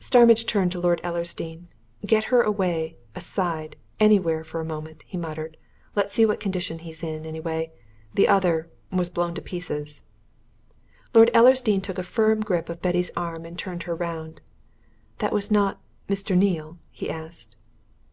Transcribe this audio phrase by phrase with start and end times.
[0.00, 1.68] Starmidge turned to Lord Ellersdeane.
[2.04, 5.56] "Get her away aside anywhere for a minute!" he muttered.
[5.94, 7.70] "Let's see what condition he's in, anyway.
[8.14, 10.00] The other was blown to pieces."
[11.14, 14.40] Lord Ellersdeane took a firm grip of Betty's arm and turned her round.
[15.18, 16.36] "That was not Mr.
[16.36, 17.54] Neale?" he asked.